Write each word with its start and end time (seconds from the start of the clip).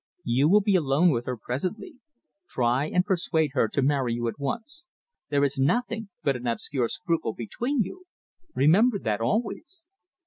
"You 0.25 0.49
will 0.49 0.61
be 0.61 0.73
alone 0.75 1.11
with 1.11 1.27
her 1.27 1.37
presently. 1.37 1.99
Try 2.49 2.85
and 2.87 3.05
persuade 3.05 3.51
her 3.53 3.67
to 3.67 3.83
marry 3.83 4.15
you 4.15 4.27
at 4.27 4.39
once. 4.39 4.87
There 5.29 5.43
is 5.43 5.59
nothing 5.59 6.09
but 6.23 6.35
an 6.35 6.47
absurd 6.47 6.89
scruple 6.89 7.35
between 7.35 7.83
you! 7.83 8.05
Remember 8.55 8.97
that 8.97 9.21
always." 9.21 9.87